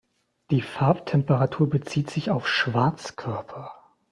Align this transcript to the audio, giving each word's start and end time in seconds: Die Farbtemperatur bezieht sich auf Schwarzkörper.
Die 0.49 0.63
Farbtemperatur 0.63 1.69
bezieht 1.69 2.09
sich 2.09 2.31
auf 2.31 2.47
Schwarzkörper. 2.49 3.71